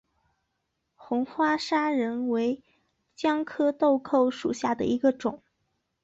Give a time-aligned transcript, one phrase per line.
[0.95, 2.63] 红花砂仁为
[3.15, 5.43] 姜科豆蔻属下的一个种。